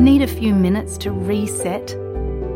[0.00, 1.96] Need a few minutes to reset?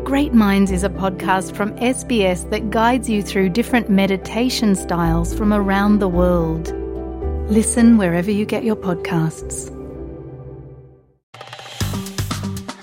[0.04, 5.52] Great Minds is a podcast from SBS that guides you through different meditation styles from
[5.52, 6.72] around the world.
[7.50, 9.70] Listen wherever you get your podcasts.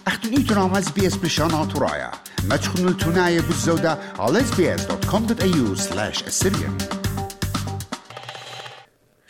[0.08, 2.12] أختنيتنا اس بي اس بشان ترايا
[2.50, 7.01] ما تخنوا التناية بالزودة على sbs.com.au slash assyrian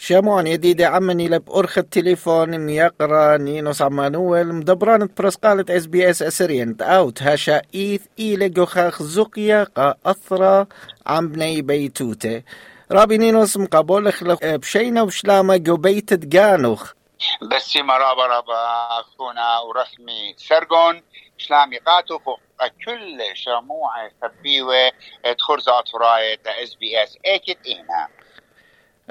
[0.05, 6.77] شامون يديدي عمني لب أرخ التليفون ميقرا نينوس عمانويل مدبران برسقالة إس بي إس أسرين.
[6.81, 7.23] أوت.
[7.23, 10.67] هاشا إيث إيلي جوخاخ زقيا قا أثرا
[11.07, 12.43] عم بني بيتوتي
[12.93, 16.93] رابي نينوس مقابل خلق بشينا وشلامة جو بيت دقانوخ
[17.43, 18.55] بس مرابا رابا
[19.01, 21.03] أخونا ورسمي سرقون
[21.39, 22.41] شلامي قاتو فوق
[22.85, 23.91] كل شموع
[24.23, 24.91] سبيوة
[25.39, 27.19] تخرزات راية إس بي إس.
[27.27, 28.22] اكت إينا.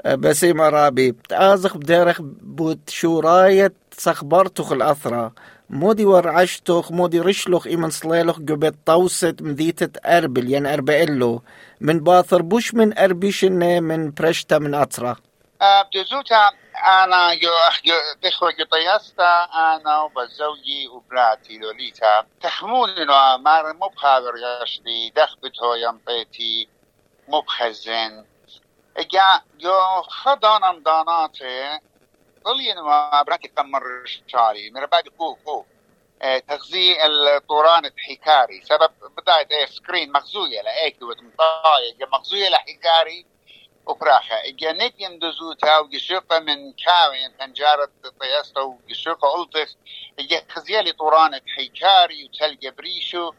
[0.04, 5.32] بسيمة رابي بتازخ بدارخ بوت شو راية سخبرتخ الأثرة
[5.70, 11.42] مودي ورعشتخ مودي رشلخ إيمن صليلخ قبت طوست مذيتة أربل يعني أربئلو
[11.80, 15.16] من باثر بوش من أربيشن من برشتا من أطرة
[15.62, 16.50] بدزوتا
[17.04, 17.50] أنا جو
[17.84, 22.26] جو دخو طيستا أنا وبزوجي وبراتي لوليتا.
[22.42, 26.68] تحمول انه مار مو بخابر يشدي دخبته يمطيتي
[27.28, 27.42] مو
[28.96, 31.78] اجا جو خدانم داناتي
[32.44, 33.82] ظلين ما براتي قمر
[34.26, 35.64] شاري من بعد كو كو
[36.48, 43.26] تغذية الطوران الحكاري سبب بداية إيه سكرين مغزوية لأيك وتمطاية مغزوية لحكاري
[43.86, 49.74] وبراخة جانيت يندزوتا وقشوقة من كاوين تنجارة طياستا وقشوقة ألطخ
[50.48, 53.32] خزيالي طورانة حيكاري وتلقى بريشو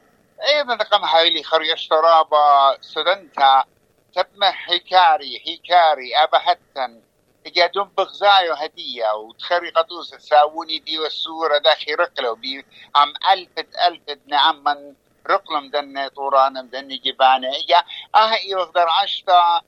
[0.43, 3.65] أيضا رقم هايلي خريش ترابا سدنتا
[4.13, 7.01] تبمه حيكاري حيكاري أبهتن
[7.45, 14.19] جا دم بغزايو هدية وتخري قطوس تساوني دي والسورة داخي رقلو بي عم ألفت ألفت
[14.27, 14.95] نعم من
[15.27, 17.83] رقلم دن طورانم دن جبانة جا
[18.15, 19.61] آه يغدر عشتا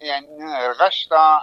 [0.00, 1.42] يعني غشتا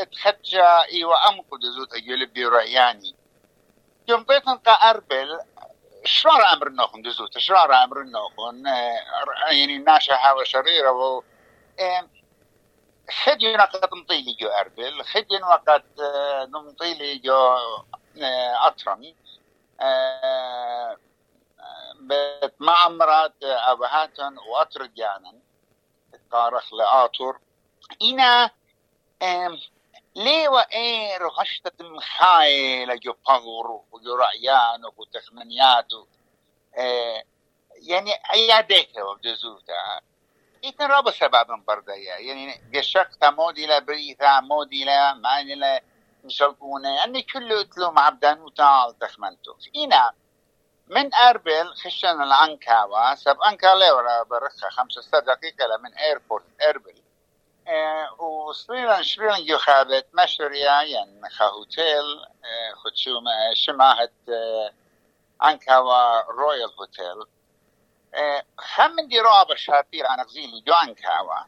[0.00, 3.14] اتخدجا ايوا امقد زوت اجلب رياني
[4.08, 5.38] يوم بيتن قا أربل
[6.04, 8.64] شرار أمر نوخن دزوت؟ شرار أمر نوخن
[9.50, 10.90] يعني ناشا هوا شريرة
[13.10, 16.00] خدين وقت مطيلي جو اربل خدين وقت
[16.48, 17.56] نمطيلي جو
[18.66, 19.16] اطرمي
[22.00, 25.34] بتمعمرات أبهاتن واطرجانا
[26.32, 27.38] قارخ لآطر
[28.00, 28.50] اینا
[30.16, 35.92] ليوا إير غشتة مخايلة جو بغرو وجو رعيان وجو تخمنيات
[37.72, 40.00] يعني عيادته وبدزوتا
[40.64, 45.82] إيتن رابا سببا بردايا يعني قشقتا مودي لا بريثا مودي لا ماني لا
[46.24, 50.12] مشلقونة أني كله اتلو مع بدانوتا تخمنتو إينا
[50.88, 57.02] من أربل خشن العنكاوة سب أنكا ليورا برخة خمسة دقيقة من ايربورت أربل
[57.68, 63.20] آه وصلنا شرين جو خابت مشريا يعني هوتيل آه خدشو
[63.54, 64.72] شماهة آه
[65.40, 67.24] عنكاوة رويال هوتيل
[68.58, 71.46] خمن دي رابع شابير عن غزيلي جو عنكاوة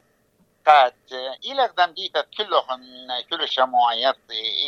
[0.67, 1.13] قد
[1.45, 2.81] إلى قدام ديتا كلهم
[3.31, 4.17] كل شموعيات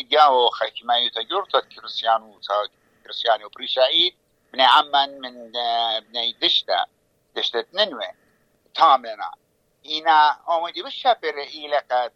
[0.00, 2.40] إجاو خكمايوتا جورتا كريستيانو
[3.04, 4.14] كريستيانو بريشايد
[4.52, 5.52] بن عمان من
[6.00, 6.86] بني دشتا
[7.36, 8.08] دشتا ننوي
[8.74, 9.30] تامنا
[9.90, 12.12] إنا أمدي بشابر إلى قد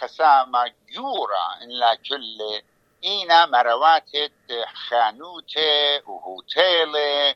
[0.00, 2.62] خسامة جورا إن لا كل
[3.04, 7.34] إنا مرواتت خانوتة وهوتيلة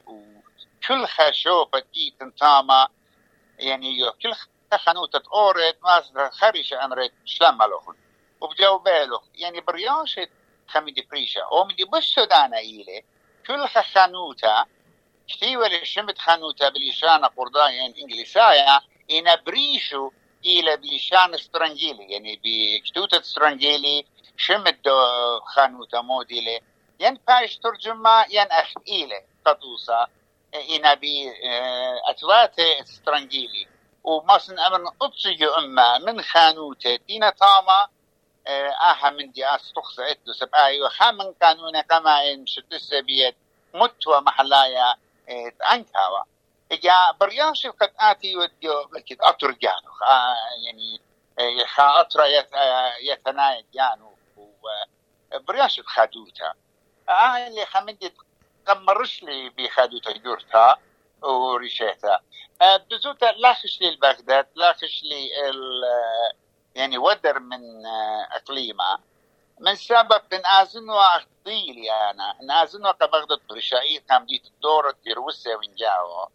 [0.78, 2.88] وكل خشوفة إيتن تاما
[3.58, 4.34] يعني يو كل
[4.78, 7.96] خانوتة أورت ما خريش أمرت شلم لهم
[8.40, 10.28] وبجاو بالو يعني برياشة
[10.68, 11.40] خميدي بريشة.
[11.62, 13.04] أمدي بشدانا إلي
[13.46, 14.64] كل خانوتا
[15.28, 20.10] كتيوة لشمت خانوتا بلشانة قردايا إنجليسايا إنا بريشو
[20.46, 24.06] إلى بلشان استرانجيلي يعني بكتوتة استرانجيلي
[24.36, 24.88] شمت
[25.44, 26.60] خانوتا موديلي.
[27.00, 30.06] ين باش ترجمة ين أخ إلي قطوسا
[30.76, 31.32] إنا بي
[32.10, 33.68] أتواتي إسترانجيلي.
[34.04, 37.88] ومصن أمر أبصي أما من خانوتا دينا تاما
[38.80, 43.36] آها من دي أستخص إتو سبآي وخامن قانون كما إن شدس بيت
[43.74, 44.94] متوى محلايا
[45.72, 46.22] أنكاوا.
[46.72, 49.92] إجا برياش قد آتي وديو بلكي أطر جانو.
[50.66, 51.00] يعني
[51.66, 52.20] خا أطر
[53.00, 54.18] يتنايا جانو.
[55.32, 56.54] برياش خادوتا
[57.08, 58.14] آه اللي خمدت
[58.68, 60.76] قمرش لي بخادوتا جورتا
[61.22, 62.20] وريشيتا
[62.90, 65.28] بزوتا لاخش لي البغداد لاخش لي
[66.74, 67.86] يعني ودر من
[68.32, 68.98] إقليمة.
[69.60, 72.36] من سبب من ازن واخطيلي أنا.
[72.42, 76.28] نازن وقبغدت برشايت كم ديت الدورة تروسة ونجاوه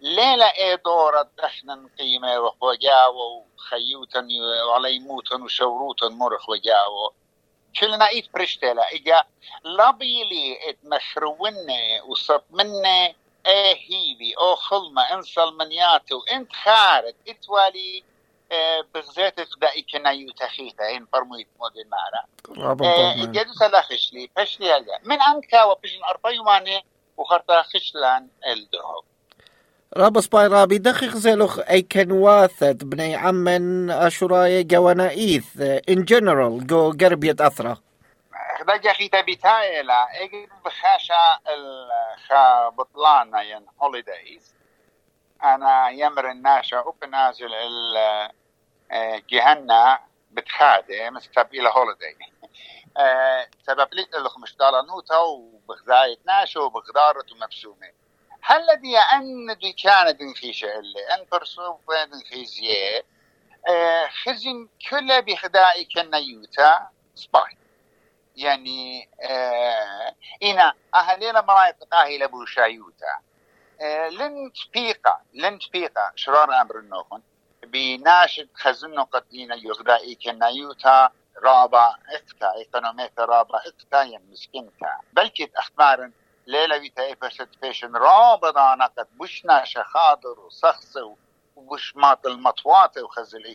[0.00, 4.28] ليلة إيه دورة إحنا قيمة وخوجاوه وخيوتا
[4.68, 7.12] وعلي موتا وشوروتا مرخ وجاوه
[7.80, 9.22] كلنا ايت برشتلا اجا
[9.64, 13.14] لابيلي ات مشروونه وصط منه
[13.46, 18.04] إيه هيبي أو خلمة انصل منياتو انت خارج اتوالي
[18.94, 22.24] بغزيت دائي كنا يتخيثا ان برميت مودين مارا.
[23.32, 26.84] جدو سلاخش لي فشلي هذا من انكا وبجن اربا يوماني
[27.16, 29.04] وخرطا خشلان الدهوب
[29.96, 36.66] رابس باي رابي دقيق زيلوخ أي كان واثد بني عمن أشوراي جوانا ايث ان جنرال
[36.66, 37.82] جو قربية اثرة
[38.58, 44.54] خداجا خي تبيتاي لا اجد بخاشا الخا بطلانا ين هوليدايز
[45.44, 47.50] أنا يمر الناشا وبنازل
[48.92, 49.98] الجهنة
[50.30, 52.16] بتخادم مستب إلى هوليداي
[53.62, 58.05] سبب لي لكم مشتالا نوتا وبغزاية ناشا وبغدارة ومبسومة
[58.48, 63.04] هل الذي أن دي كان دين في شعلي أن برسوف دين في زيه
[64.24, 67.58] خزن كل بخدائي كنيوتا سباي.
[68.36, 73.18] يعني آه إنا أهلينا مرايت قاهي لبو شايوتا
[73.80, 77.22] آه لن تبيقا لن تبيقا شرار أمر النوخن.
[77.62, 81.10] بناشد خزنو قدينا يغدائي كنيوتا
[81.42, 86.25] رابا اكتا ايكونوميتا رابا اكتا يمسكنتا بلكت أخبارن ليلة
[86.78, 90.96] بيتا بشت فيشن رابط أنا قد بشنا شخاضر وسخص
[91.56, 93.46] وبش مات المطوات وخزل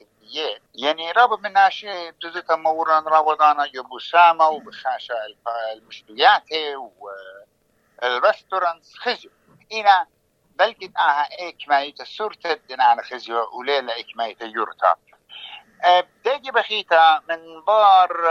[0.00, 5.14] الديات يعني رابط من ناشي دزتا موران رابط أنا يبو ساما وبخاشا
[5.72, 6.44] المشتويات
[8.02, 9.30] والرستورانس خزو
[9.72, 10.06] إنا
[10.58, 14.96] بلكت آها إيكمايت سورتة دينا خزو وليلة إيكمايت يورتا
[16.24, 18.30] بدي بخيتا من بار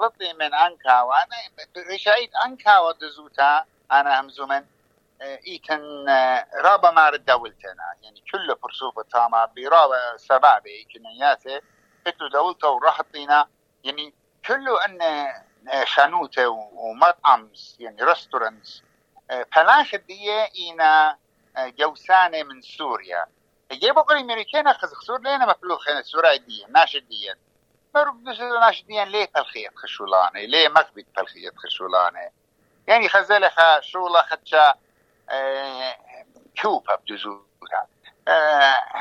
[0.00, 1.36] بطي من أنكا وأنا
[1.94, 4.64] رشايت أنكا ودزوتا أنا همزومن
[5.22, 6.06] إيتن
[6.54, 7.94] رابا مار دولتنا.
[8.02, 11.60] يعني كل فرصوفة تاما برابا سبابة كنياتي
[12.06, 13.48] فتو دولتا ورحطينا
[13.84, 14.14] يعني
[14.46, 14.98] كله أن
[15.84, 18.82] خانوته ومطعم يعني ريستورانتس
[19.52, 21.18] فلاخ دي إينا
[21.58, 23.26] جوسانة من سوريا.
[23.72, 27.34] جيبوا قري امريكان خزخ سور لينا مفلو خينا سورة دي ناشد دي
[27.94, 32.32] مرو بدو ناشد دي ليه تلخيط خشولاني ليه مكبت تلخيط خشولاني
[32.86, 33.50] يعني خزالة
[33.80, 34.74] شولا خدشا
[35.30, 35.96] آه
[36.62, 37.86] كوبا بدزوها
[38.28, 38.30] آه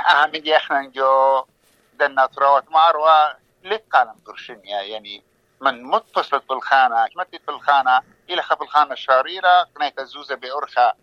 [0.10, 1.45] اهم دي إحنا نجو
[1.94, 3.33] دنا تراوت ماروا
[3.63, 5.24] لقالم برشنيا يعني
[5.62, 10.94] من متصلت بالخانة كمتت بالخانة إلى خف الخانة الشريرة قنيت الزوزة بأرخة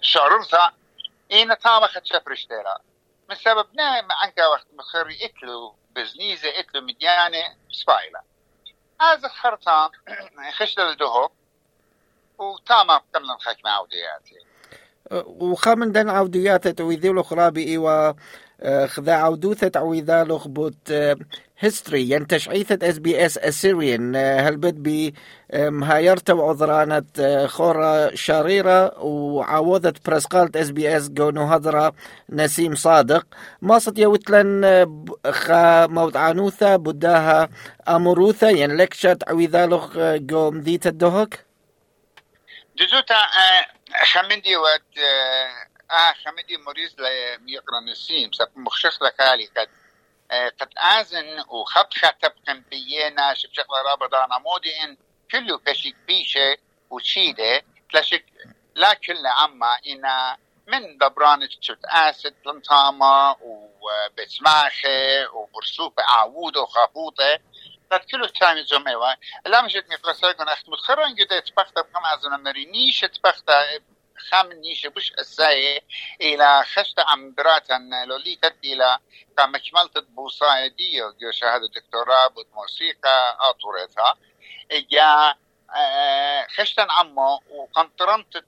[0.00, 0.72] شعررتها
[1.32, 2.48] إينا تاما خد شفرش
[3.30, 8.20] من سبب نعم عنك وقت مخري اتلو بزنيزة اتلو مديانة سبايلة.
[9.00, 9.90] هذا خرطان
[10.58, 11.32] خشت الدهوب
[12.38, 14.40] وتاما قبل نخاك مع عودياتي.
[15.26, 18.12] وخامن دن عوديات تويذيلو خرابي إيوا
[18.86, 20.92] خذا عودوثة عويذالو خبوت
[21.58, 25.14] هيستوري ين تشعيثة اس بي اس اسيريان هلبت بي
[25.54, 27.04] مهايرتا وعذرانة
[27.46, 31.92] خورة شريرة وعوضة برسقالة اس بي اس جونو هضرة
[32.30, 33.26] نسيم صادق.
[33.62, 34.64] ماصت يوتلن
[35.30, 37.48] خا موت عنوثة بداها
[37.88, 41.34] امروثة ين لكشت عويذالو جوم ديت الدهوك
[42.76, 43.16] جزوتا
[44.04, 44.98] خمندي ود
[45.90, 46.96] آه خمندي موريز
[47.46, 49.68] ليقرا نسيم سب مخشخ لكالي قد
[50.32, 54.96] قد آزن وخط خطب قمبينا شب شغلة رابطانا مودي إن
[55.30, 56.56] كله بشيك بيشة
[56.90, 58.24] وشيدة تلاشك
[58.74, 67.38] لا كل عما إنا من دبرانة شفت آسد لنطامة وبسماخة وبرسوبة عوودة وخابوطة
[67.92, 69.16] قد كله تامي زميوة
[69.46, 73.50] لا مشت مقلسة أخت متخرن جدا تبخت بكم عزنا مري نيشة تبخت
[74.18, 75.82] خام نيشة بش الساي
[76.20, 78.98] إلى خشت عم براتا لوليتا إلى
[79.36, 84.16] كما كملت بوصاية دي جو شهادة دكتوراه بود موسيقى أطورتها
[84.72, 85.34] إجا
[86.56, 88.44] خشتن عمو وقنطرمت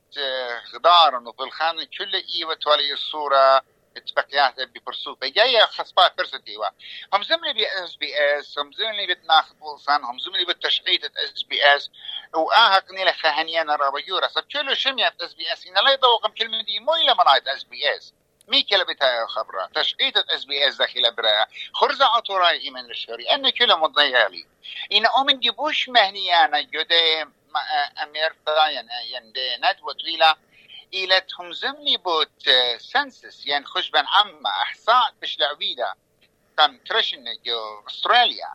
[0.75, 3.63] غدارا وفي الخانة كل إيوة تولي الصورة
[3.99, 6.67] اتبقيات ببرسوبة جاية خصبا فرصة ايوا
[7.13, 11.77] هم زمني بي اس بي اس هم زمني بتناخذ بولسان هم زمني بالتشقيط اس بي
[11.77, 11.91] اس
[12.35, 16.81] واها قنيلة خهنيانا رابيورا سب كله شميت اس بي اس إن لا يضوقم كلمة دي
[16.81, 18.15] مو إلا منايت اس بي اس
[18.49, 23.51] مي كلا بتاع خبرة تشقيط اس بي اس داخل برا خرزة عطوراي إيمان للشهري أن
[23.51, 24.47] كلا مضيالي
[24.93, 27.25] إن أمن جبوش مهنيانا جدي
[28.03, 28.69] أميرتا
[29.11, 30.37] يندي ندوة طويلة
[31.29, 35.95] تهم زمني بوت سنسس يعني خش بن عم إحصاء بش لعويلة
[36.59, 37.25] كان كرشن
[37.89, 38.55] أستراليا.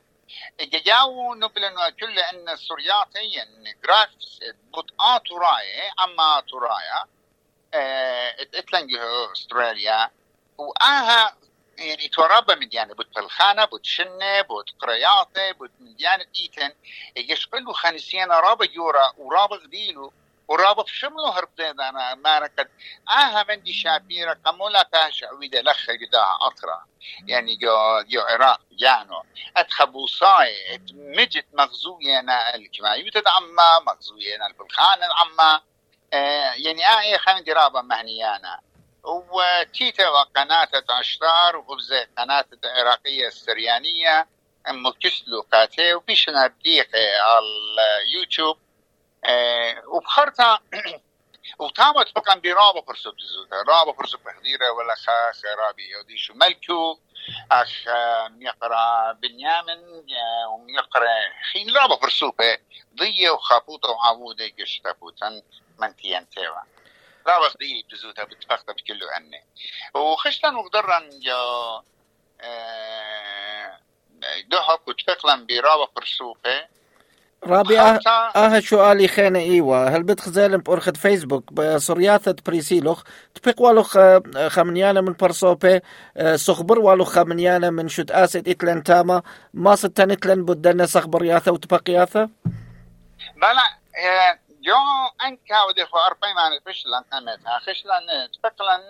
[0.62, 4.40] جاو نبلن كل إن سورياتي ان جرافس
[4.74, 7.06] بوت اتوراي اما اتورايا
[8.54, 8.90] اتلنج
[9.32, 10.12] أستراليا.
[10.58, 11.38] وآها
[11.78, 16.72] يعني تورابا مديانة بوت بالخانة بوت شنة بوت قرياطة بوت مديانة إيتن.
[17.18, 20.14] يشقلو خانسيان رابا يورا ورابا غديلو.
[20.48, 22.68] ورابط شملو هربتين أنا ما ركد
[23.10, 26.86] أها من دي شابيرة قمولا باشا ويدا لخ قداها اطرا
[27.28, 29.24] يعني جو جو عراق جانو.
[29.58, 35.62] أتخبو صاي مجت مغزوينا الكمايوتة عما مغزوينا البلخان عما
[36.14, 38.60] آه يعني آه خان درابة مهنيانا
[39.04, 44.28] وتيتا وقناة عشتار وغبزة قناة العراقية السريانية.
[44.68, 47.46] مكسلو قاتي وبيشنا بديقة على
[48.04, 48.58] اليوتيوب.
[49.26, 50.60] آه وبخرتها
[51.60, 57.00] وتامت فقط برابا فرصة بزوتا رابا فرصة بحضيرة ولا خاخ رابي يودي شو ملكو.
[57.52, 57.88] أخ
[58.40, 59.84] يقرا بنيامن
[60.50, 61.08] ويقرا
[61.52, 61.78] خين.
[61.78, 62.34] رابا فرصة
[62.96, 65.42] ضية وخابوطة وعبودة قشتابوتا
[65.80, 66.62] منتين تيوا
[67.28, 69.44] رابا ضية بزوتا بتفقت بكله أني
[69.94, 71.82] وخشتن وقدرن جو
[72.42, 73.80] آه
[74.48, 76.36] دهك وتفقلن برابا فرصة
[77.48, 78.00] رابعة
[78.36, 79.90] آه سؤالي خانة إيوه.
[79.90, 83.04] هل بتخزالم بأرخد فيسبوك؟ بصرياثة بريسيلوخ.
[83.36, 83.98] تبق والوخ
[84.48, 85.82] خمنيانا من برسوبي
[86.36, 89.22] سخبر والوخ خمنيانا من شد اسد إتلن تاما.
[89.54, 92.30] ما ستن إتلن بدنا سخبر ياثا وتبق ياثا
[93.36, 93.64] بلا
[94.64, 94.76] جو
[95.26, 98.84] انكا ودي خو أربعين مان فشلن امتها خشلن تبقلن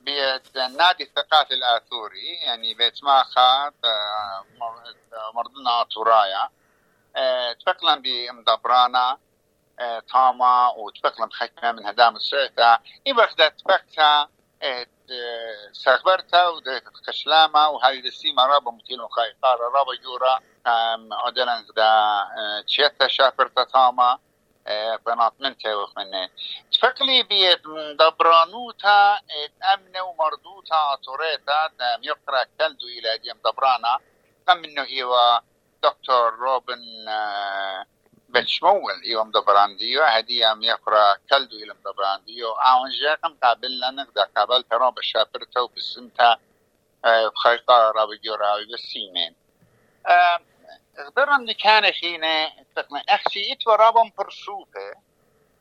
[0.00, 3.74] بيت نادي الثقافي الآثوري يعني بيت ماخات
[5.34, 6.48] مردنا تورايا
[7.60, 9.18] تفقلن بمدبرانا
[10.12, 14.28] تاما وتفقلن حكمة من هدام السعثة إبخدة تفقتا
[15.72, 20.40] سخبرتا وديت خشلامة وهاي السيمة رابا متيلو خايقارة رابا جورا
[21.12, 24.18] عدنا دا تشيتا شافرتا تاما
[25.06, 26.28] بنات من توخ منه
[26.72, 29.20] تفقلي بيت مدبرانوتا
[29.74, 31.70] أمنة ومردوتا توريتا
[32.02, 33.98] يقرأ كلدو إلى ديم دبرانا.
[34.46, 35.38] كم منه إيوا
[35.82, 36.80] دكتور روبن
[38.28, 42.52] بتشمول يوم دبرانديو هدي أم يقرأ كلدو يلم دبرانديو.
[42.52, 46.38] اون جاكم قابل لنك دا قابل ترى بشابرتو بسمتا
[47.04, 49.34] بخيطة رابي جوراوي بالسيمين
[51.00, 54.94] غدرن كان خينا تقنا أخشي اتو رابم برسوفة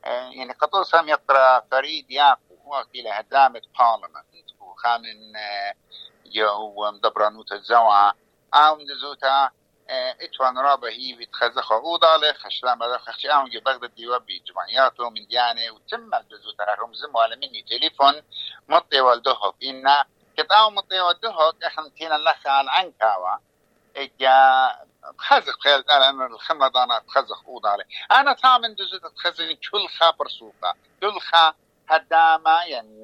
[0.06, 5.34] يعني قطر سام يقرأ فريد ياقو وقت إلى هدامة بارلمنت وخامن
[6.26, 8.14] جو مدبرانوت الزوعة
[8.54, 9.52] أو نزوتا
[9.89, 15.72] اتوان رابا هي بتخزخ عوضة له خشلا ما خشي اون بغداد ديوا بجمعياته من ديانه
[15.72, 18.22] وتم الجزء تاعهم زم ولا مني تليفون
[18.67, 20.03] مطي والدهوك إن
[20.38, 23.38] كتاو مطي والدهوك إحنا تينا لخ على عنكاوا
[23.96, 24.69] اجا
[25.17, 30.27] خزق خيال أنا ان الخمرة دانا تخزخ عوضة عليه أنا تامن جزء تخزني كل خابر
[30.27, 31.53] سوقا كل خا
[31.89, 33.01] هدامة ين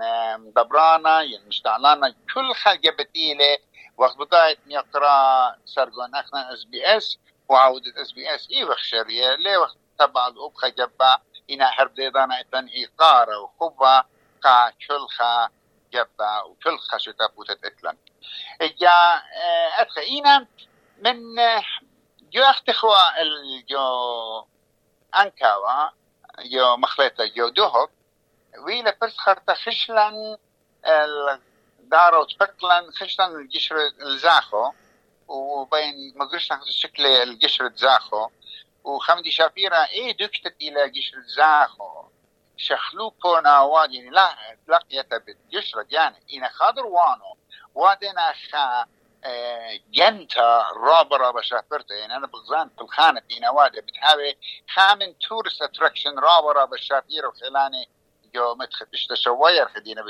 [0.56, 3.58] دبرانا ين مشتعلانا كل خا جبتيله
[3.98, 7.18] وقت بداية يقرا سرقون اخنا اس بي اس
[7.50, 11.18] وعودة اس بي اس اي شرية لي وقت تبع الأبخة جبا
[11.52, 14.04] إنا حرب ديدانا إتن إيقارة وخبا
[14.42, 15.50] قا كلخا
[15.94, 17.98] جبا وكلخا شتا بوتت إتلن.
[18.62, 19.22] إجا
[19.80, 20.48] ادخل إينا
[20.98, 21.36] من
[22.34, 24.46] جو اختخوا الجو
[25.16, 25.90] أنكاوا
[26.40, 27.92] جو مخلطة جو دوهوك
[28.58, 30.38] ويلا برس خرطة خشلن
[31.89, 34.72] دارو تفكلن خشلن الجشر الزاخو
[35.27, 38.30] وبين مقرشنا شكل الجشر الزاخو.
[38.84, 42.06] وخمدي شافيرا إيه دكتت إلى جشر الزاخو.
[42.58, 44.36] شخلوكو ناواد يعني لا
[44.68, 47.38] لقيت بالجشرة يعني إنا خاضر وانو.
[47.75, 48.86] وادنا خا
[49.92, 54.36] جنتا رابا رابا شافرتا يعني أنا بغزان في الخانة في نوادة بتحاول
[54.75, 57.89] خامن تورست اتراكشن رابا شافير وخلاني
[58.34, 60.01] جو مدخل اشتا شوير خدينا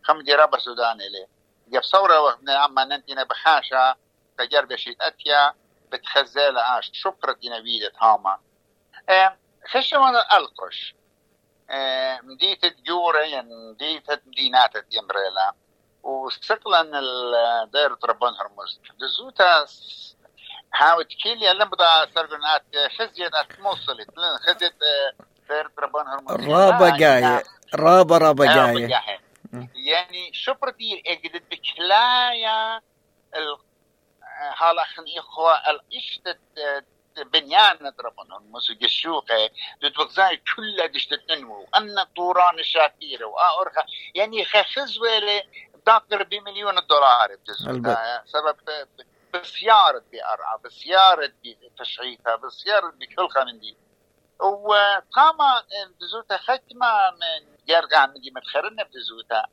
[0.00, 1.26] بتاعي خمدي رابا سوداني ليه
[1.68, 3.94] جاب ثورة أما ننتينا بحاشا
[4.38, 5.54] تجربة شيت أتيا
[5.92, 6.90] بتخزل عاش.
[6.92, 8.38] شكرة نبيدة هاما
[9.68, 10.94] خشمان القش
[12.22, 15.52] مديت الجورة يعني مديت مدينات يمريلا
[16.02, 18.80] وسقلا الدائرة ربان هرمز.
[19.00, 19.66] دزوتا
[20.72, 22.64] حاوت كيلي لم بدا سرقنات
[22.98, 24.10] خزيت موصلت.
[24.46, 24.74] خزيت
[25.48, 26.50] دائرة ربان هرمز.
[26.50, 27.42] رابا جاية.
[27.74, 29.02] رابا رابا جاية.
[29.74, 32.80] يعني شبرتي اجدد بكلايا
[34.56, 36.40] هالا خن إخوة الإشتت
[37.16, 39.50] بنيان دربنا مسو جشوقة
[39.82, 43.82] تتبغزاي كلها دشتت انمو أن طوران الشاكيرة وآورخا
[44.14, 45.42] يعني خخز ويلي
[45.86, 47.36] داقر بمليون دولار
[48.24, 48.56] سبب
[49.34, 53.76] بسيارة بأرعى بسيارة بتشعيثها بسيارة بكل من دي
[54.40, 55.36] وقام
[56.00, 59.44] بزوتا ختمة من يرجع من متخرنا بزوتا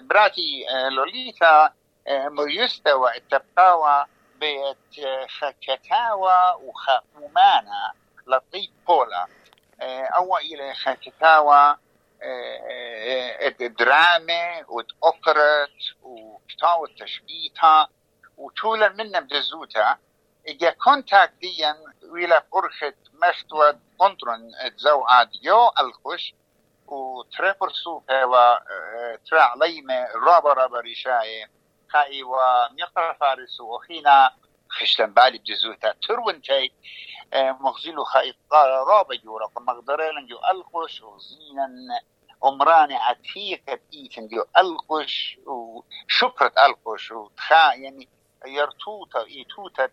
[0.00, 1.72] براتي لوليتا
[2.08, 7.92] مريستوى التبقاوى بيت خكتاوى وخمومانا
[8.26, 9.26] لطيف بولا
[10.16, 11.76] أو إلى خكتاوى
[13.60, 15.70] الدراما وتأخرت
[16.02, 17.88] وكتاوى تشبيتها
[18.36, 19.98] وطولا منا بزوتا
[20.48, 21.76] إجا كونتاك ديا
[22.10, 22.96] ويلا فرخت
[23.28, 26.34] مشتوى كونترون تزوعات يو الخش
[26.92, 28.58] وتريبر سوفا و
[29.30, 31.46] ترى عليمة رابا رابا ريشاي
[31.88, 34.30] خاي وميقرا فارس وخينا
[34.68, 35.92] خشتن بالي بجزوتا.
[35.92, 36.70] تروntay
[37.34, 39.48] مغزلو خاي رابا جورا.
[39.56, 41.68] مقدرين جو الخش وزينا
[42.42, 48.08] عمراني عتيقة بإيتن جو الخش وشكرة الخش وتخا يعني
[48.46, 49.90] يرتوتا إيتوتا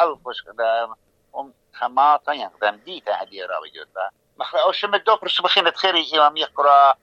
[0.00, 0.96] الخش كده
[1.74, 4.10] خماطا يقدم ديتا هدي رابا جوتا
[4.40, 6.94] أو شم الدوبر سبخين تخيري إمام يقرأ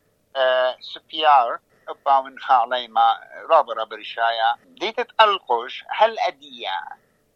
[0.79, 1.59] سبيار
[2.05, 3.19] باون خالي ما
[3.49, 6.79] رابا رابا رشايا ديتة القش هل أدية؟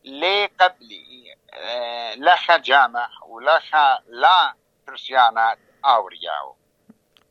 [0.04, 1.36] لي قبلي؟
[2.16, 4.56] لخا جامع ولخا لا
[4.88, 6.56] كريستيانات أورياو.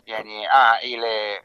[0.07, 1.41] يعني آه إلى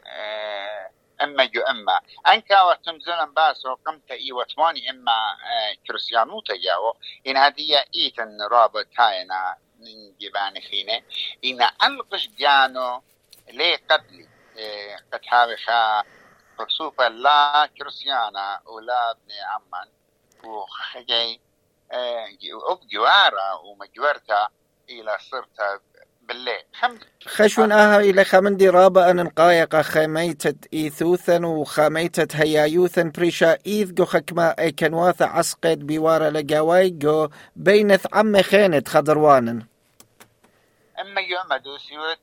[1.22, 2.02] أما جو أما.
[2.28, 5.38] انكا وتمزلن باسو قمت إي وتواني أما
[5.88, 6.98] كريستيانوتا ياو
[7.28, 11.02] إن هدية إيتن رابط كاينا من جبان خينة.
[11.46, 13.04] إن ألقش جانو
[13.50, 14.30] لي قبلي
[15.14, 16.04] قد هاوخا
[16.58, 19.90] فرسوفا لا كريستيانا ولا ابن عمان.
[20.44, 21.42] وخجي
[22.70, 24.48] أب جوارا ومجورتا
[24.90, 25.82] إلى صرت
[26.28, 26.64] بالليل.
[27.28, 34.56] خشون آها إلى خمندي رابا أن نقايق خميتة إيثوثا وخميتة هيايوثا بريشا إيث جو خكما
[34.60, 39.66] أي كنواثا عسقد بوارا لقاواي جو بينث عم خينت خضروانن.
[41.00, 42.20] إما يعمدوا سيوت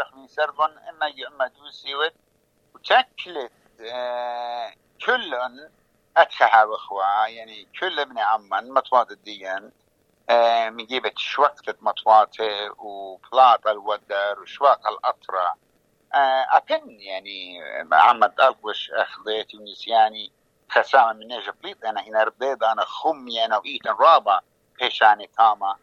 [0.00, 2.12] رخمي سربون إما يعمدوا سيوت
[2.74, 3.52] وتكلت
[5.06, 5.68] كلن
[6.16, 9.70] اتخها بخوا يعني كل ابن عمان مطوات الديان
[10.70, 15.54] من جيبة شوكتة مطواته وبلاط الودر وشواق الأطرة.
[16.52, 20.32] أكن يعني عمد ألقوش أخذيت ونسياني
[20.70, 24.40] خسامة من نجا بليط أنا هنا رديد أنا خمي أنا وإيتن رابا
[24.80, 25.76] بيشاني تاما.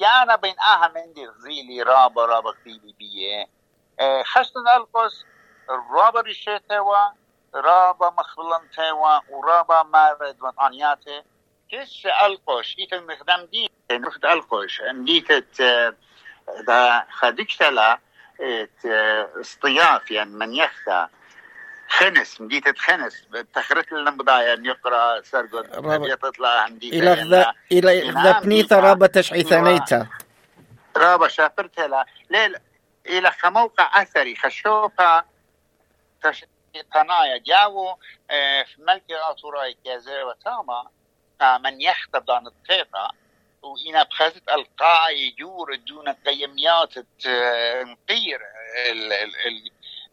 [0.00, 3.46] جانا بين آها من دي غزيلي رابا رابا كتيبي بيه.
[4.24, 5.24] خشتن ألقوس
[5.90, 6.96] رابا ريشيتوا
[7.54, 11.22] رابا مخبلنتوا ورابا مارد وطانياته
[11.72, 15.62] كش ألقوش إيتن مخدم دي نفت ألقوش مديتت
[16.66, 17.98] دا خدكتلا
[19.40, 21.08] اصطياف يعني من يختا
[21.88, 28.80] خنس مديتة خنس تخرت لنا بضايا يقرا سرقد تطلع مديتة إلى غذا إلى غذا بنيتا
[28.80, 30.06] رابا تشعيثانيتا
[30.96, 32.56] رابا شافرتها لا ليل
[33.06, 35.24] إلى خموقع أثري خشوفا
[36.22, 37.98] تشعيثانايا جاو
[38.66, 40.88] في ملك أطوراي كازي وتاما
[41.42, 41.78] من
[42.26, 43.10] دان الطيطة
[43.62, 46.94] وإنا بخزت القاع يجور دون قيميات
[47.86, 48.40] نقير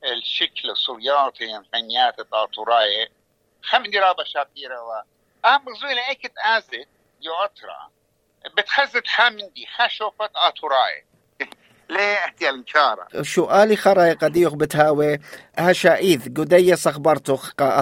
[0.04, 3.10] الشكل الصوياتي نقيميات الطاطوراي.
[3.62, 4.92] خم رابا شابيرا و
[5.46, 6.88] أهم زويلة ايكت آزت
[7.22, 7.89] يوترا
[8.58, 11.06] بتخزت حامندي خشوفت آتوراي
[11.89, 15.20] ليه احتيال انكارا سؤالي خراي قديوخ بتهاوي؟
[15.58, 17.80] هشايث قدية صخبرتوخ قا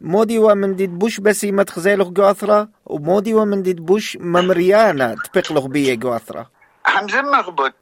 [0.00, 6.50] مودي ومن ديد بوش بسي متخزيلوخ قاثرة ومودي ومن ديد بوش ممريانا تبقلوخ بيه قاثرة
[6.84, 7.74] حمزة مغبط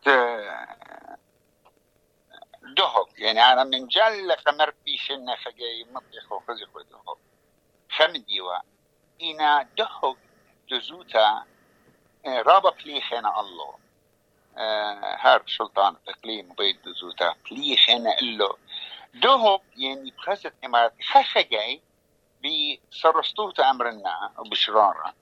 [2.76, 7.18] دهق يعني أنا من جل خمر بيشنا خجاي مطيخ وخزق ودهق
[7.90, 8.58] خمديوا
[9.22, 10.16] إنا دهق
[10.70, 11.44] جزوتا
[12.26, 13.74] رابا بليخنا الله
[15.18, 18.56] هار سلطان اقليم بيت جزوتا بليخنا الله
[19.14, 21.80] دهق يعني بخزت إمارات خخجاي
[22.44, 25.14] بسرستوتا أمرنا وبشرارة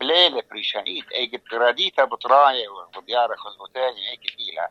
[0.00, 4.68] بليلة بريشايت أي قد قراديتا بطراية وبديارة خزبوتاني اي كثيلة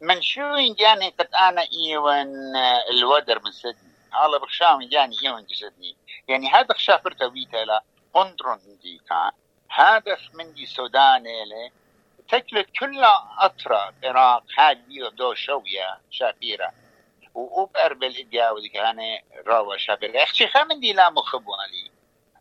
[0.00, 2.56] من شو جاني قد أنا إيوان
[2.90, 5.96] الودر من سدني على بخشام جاني إيوان جسدني.
[6.28, 7.82] يعني هذا خشافرتا بيتا لا
[8.14, 9.30] قندرون ديكا
[9.70, 11.70] هدف من دي سودان لي
[12.28, 16.72] تكلت كلها أطرا العراق هادي ودو شوية شابيرة
[17.34, 21.90] وأوب أربل إدياو دي كان راوا شابيرة أختي خامن دي لا مخبوالي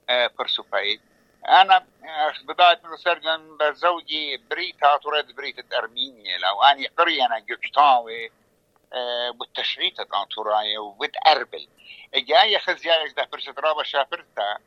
[0.10, 1.02] أه برسوفايد
[1.50, 1.88] أنا
[2.44, 8.32] بدايه من سرجن بزوجي بريتا تريد بريتا ارمينيا لو اني قري أنا جوكتاوي
[9.40, 11.68] والتشريط الانتوراي وبتقربل
[12.16, 14.58] جاي خزيايش ده فرشة رابا شافرتا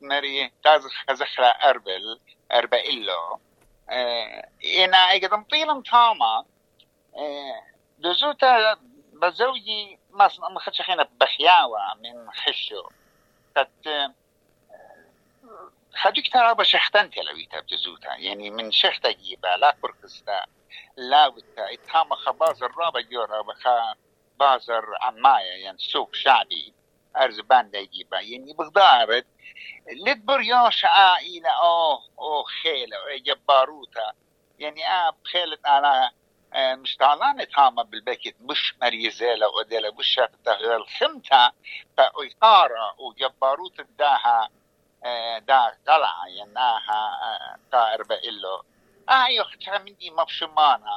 [0.00, 2.20] مري تاز خزخرا أربل
[2.52, 3.40] أربئلو
[4.78, 6.44] إنا إيقدم طيلم تاما
[7.98, 8.78] دزوتا
[9.14, 12.88] بزوجي ما ما خدش خينا بخياوة من خشو
[13.56, 14.14] قد
[15.96, 20.46] خديك ترى بشختن تلويتا بجزوتا يعني من شختا جيبا لا كركستا
[20.96, 23.94] لا وتا إتهام خباز الرابع جورا بخا
[24.40, 26.74] بازر عماية يعني سوق شعبي
[27.16, 29.26] ارز باندا يجيبا يعني بغدارت
[30.06, 32.96] لتبر يوش إلى أوه أوه خيلة
[33.26, 34.12] جباروتا
[34.58, 35.58] يعني آه خيلة
[36.54, 41.52] على مشتعلانة هاما بالبكت مش مريزيلا وديلا مش شافتا الخمتا
[41.96, 44.48] فإيقارة وجباروت داها
[45.38, 48.62] دا قلعة يناها طائر بإلو
[49.08, 50.96] آه يخت مندي مبشمانا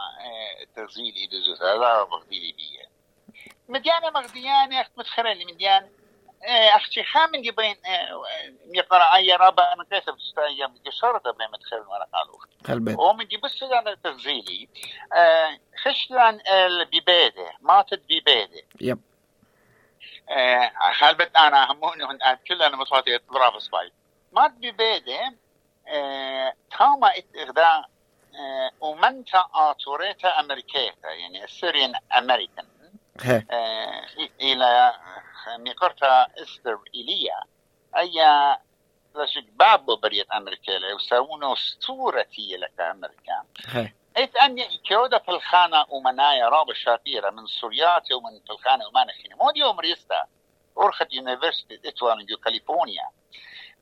[0.75, 2.89] تغزيلي دزوتا لا بغديلي بيه
[3.69, 5.89] مديانة مغديانة أخت متخرلي مديان
[6.45, 7.75] أختي خامن يبين
[8.73, 12.35] يقرأ أي رابع أنا كيف بستايا مدي شرطة بين متخرل وأنا قالوا
[12.67, 14.69] قلبت ومدي بس أنا تغزيلي
[15.83, 18.61] خشلان البيبادة ماتت بيبادة.
[18.81, 18.99] يب.
[20.93, 23.91] خالبت أنا هموني هن كلنا مصواتي اضراب سباي
[24.31, 25.19] مات ببيدي
[26.77, 27.85] تاما إغدا
[28.81, 32.65] ومنتا آتوريتا أمريكيتا يعني السوريان امريكان
[33.21, 33.45] هي
[34.41, 34.93] إلى
[35.57, 37.39] ميقرتا استر ايليا
[37.97, 38.21] أي
[39.15, 46.49] لشك بابو بريت أمريكا وساونو اسطورتي لك امريكان هي إذ أني كيودا في الخانة ومنايا
[46.49, 49.35] راب الشابيرة من سورياتي ومن في الخانة ومانا خيني.
[49.35, 50.27] مودي ومريستا
[50.77, 53.09] أرخت يونيفرسيتي إتوان جو كاليفورنيا.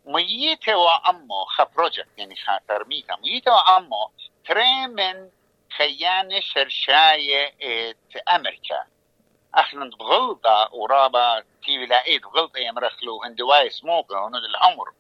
[0.05, 4.11] ميته وأمو خا بروجكت يعني خا ترميتا ميته وأمو
[4.47, 5.29] تري من
[5.77, 8.85] خيانة شرشاية إت أمريكا.
[9.57, 14.91] إحنا بغلطة ورابا تيوي لاقيت بغلطة يمرخلو هندواي سموكا هنود العمر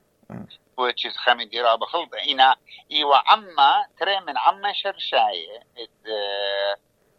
[0.79, 2.55] is خمي دي رابا خلطة إنا
[2.91, 6.07] إيوا عما تري من عما شرشاية إت,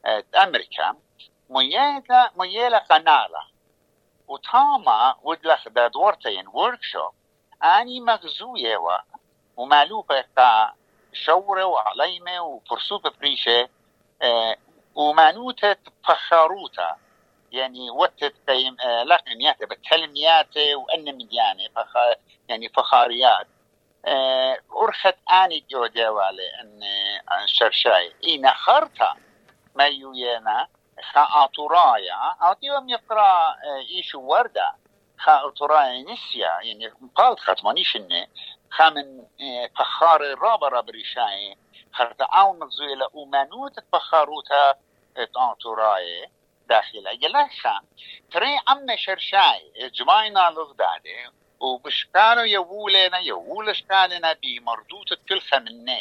[0.05, 0.96] إت أمريكا.
[1.51, 3.42] ميالا ميالا قنالة
[4.29, 7.12] وتاما ودلخ دا دورتين وركشوب
[7.62, 8.99] أني مغزوية و
[9.57, 10.75] ومالوبة تا
[11.12, 13.68] شورة وعليمة وفرصوبة بريشة
[14.22, 14.57] آه
[14.94, 16.96] ومانوتة فخاروتا
[17.52, 21.96] يعني وتت قيم آه لقنيات بتلميات وأن مديانة فخ
[22.48, 23.46] يعني فخاريات.
[24.04, 26.80] آه أرخت آني جو جوالي أن
[27.46, 28.12] شرشاي.
[28.24, 29.16] إينا خرطة
[29.74, 30.68] ما يوينا
[31.12, 33.56] خا أطرايا أعطيهم يقرأ
[33.96, 34.72] إيشو وردة
[35.18, 36.59] خا أطرايا نسيا.
[36.62, 37.98] يعني قال ختمانيش
[38.70, 39.24] خا من
[39.78, 41.56] فخار الرابع رابريشاي
[41.92, 44.74] خرطة أو مغزويلة ومانوت فخاروتا
[46.66, 47.81] أطرايا داخل أجلاشا
[48.31, 49.90] تري عم شرشاي.
[49.94, 55.98] جماينا لغدادي وبشكالو يولينا يول شكالنا بمردوت كل خمنة.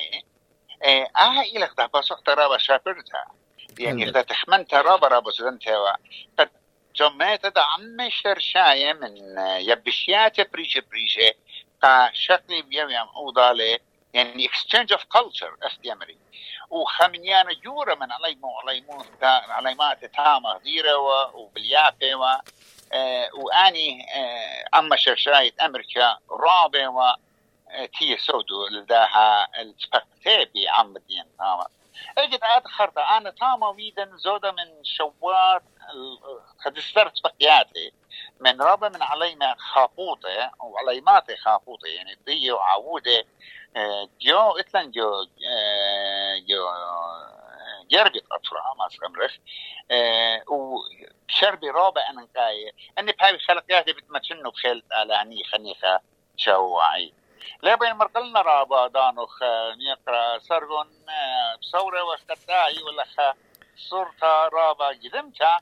[0.84, 3.32] آه إلى خدا بسوق ترى شابرتها
[3.80, 5.98] يعني إذا تخمنت رابا رابا سدنتها
[6.40, 6.50] قد
[6.96, 9.18] جمعت دا عم شرشاية من
[9.60, 11.34] يبشيات بريشة بريشة
[12.14, 13.80] شكلي بيوم أوضالي.
[14.14, 16.18] يعني exchange of culture استيامري
[16.70, 19.04] وخمنيانا جورا من عليمو عليمو
[19.50, 20.98] عليمات تامة غيرة
[21.36, 22.26] وباليافة و
[22.94, 27.16] آه واني آه اما شرشاية أمريكا رابع و
[28.00, 31.68] تي سودو لداها السبكتابي عم الدين تاما.
[32.18, 35.62] اجد ادخرت أنا تاما ويدن زودا من شوار
[36.66, 37.94] قد استرت بقياتي
[38.40, 43.26] من رابع من عليما خاطوطة وعليمات خاطوطة يعني دي وعودة
[44.22, 45.26] جو اتلن جو
[46.48, 46.68] جو
[47.92, 49.38] جربت أطفال ما سكمرخ
[50.48, 52.74] وشربي رابع أنا كاي.
[53.00, 56.00] أني بهاي خلقياتي بتمتشنو بخيلت على خنيخة
[56.38, 57.14] شوعي.
[57.64, 59.44] لا بين مرقلنا رابا دانوخ
[59.78, 60.90] نيقرا سرغن
[61.62, 63.34] بصورة وختاي ولا خا
[63.78, 65.60] صورتا رابا جدمتا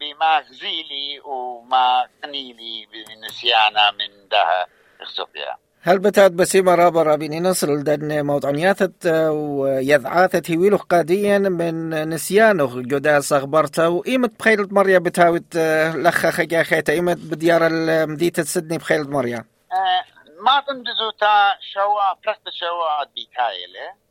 [0.00, 4.66] بما غزيلي وما قنيلي بنسيانا من ده
[5.00, 13.20] اخسوبيا هل بتات بسيمة رابا رابيني نصر دن موطعنيات ويذعاثة هيويلو قاديا من نسيانو جدا
[13.20, 15.56] صغبرتا وإيمت بخيلة مريا بتاوت
[15.94, 17.70] لخا خجا خيتا إيمت بديار
[18.06, 19.44] مدينة سدني بخيلة مريا.
[19.72, 20.04] أه
[20.40, 23.88] ما تندزو تا شوا برست شوا بيتايلة.
[23.90, 24.05] أه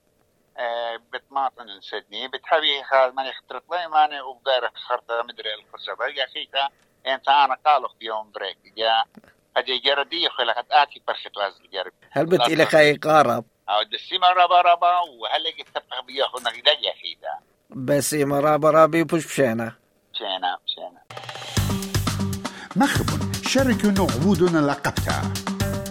[1.13, 6.69] بتماطن سدني بتحبي خال ماني خطرت لي ماني وبدار خرطة مدري الخصبة يا خيتا
[7.07, 8.57] أنت أنا قالوا بيوم بريك.
[8.77, 9.03] يا
[9.57, 14.61] هذه جردية خلقت آتي برخت وازل جرب هل بت إلى خاي قارب؟ أو دسيما ربا
[14.61, 15.43] ربا وهل
[15.75, 17.33] تبقى بياخو نغدا يا خيدا
[17.69, 19.75] بس مرابا رابي بوش بشينا.
[20.13, 21.01] بشينا بشينا.
[22.75, 25.33] مخبون شاركوا نعبودنا لقبتها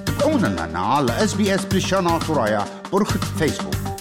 [0.07, 3.94] تابعونا لنا على اس بي اس بلشانا ترايا برخة فيسبوك